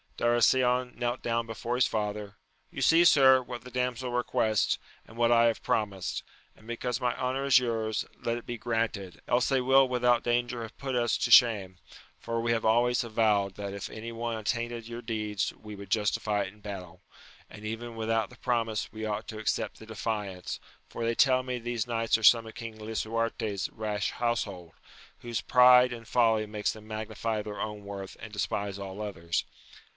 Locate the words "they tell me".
21.03-21.57